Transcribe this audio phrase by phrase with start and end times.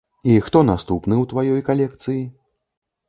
[0.35, 2.21] І хто наступны ў тваёй калекцыі?